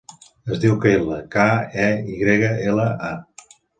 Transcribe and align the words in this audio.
Es 0.53 0.61
diu 0.61 0.77
Keyla: 0.85 1.19
ca, 1.35 1.45
e, 1.83 1.85
i 2.15 2.17
grega, 2.23 2.51
ela, 2.73 2.87
a. 3.11 3.49